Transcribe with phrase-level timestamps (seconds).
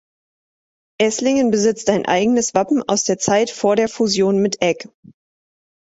[0.99, 4.87] Esslingen besitzt ein eigenes Wappen aus der Zeit vor der Fusion mit Egg.